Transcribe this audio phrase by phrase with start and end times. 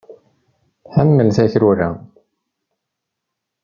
[0.85, 1.89] Tḥemmel takrura.